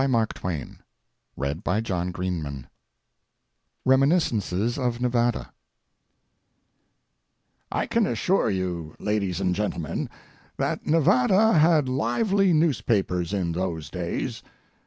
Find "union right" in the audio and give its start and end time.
0.43-1.67